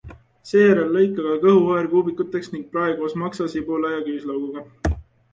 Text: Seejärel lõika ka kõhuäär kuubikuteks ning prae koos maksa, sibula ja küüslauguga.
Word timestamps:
Seejärel 0.51 0.87
lõika 0.99 1.25
ka 1.25 1.33
kõhuäär 1.43 1.89
kuubikuteks 1.91 2.49
ning 2.53 2.63
prae 2.71 2.95
koos 3.01 3.13
maksa, 3.25 3.47
sibula 3.57 3.93
ja 3.93 4.01
küüslauguga. 4.09 4.65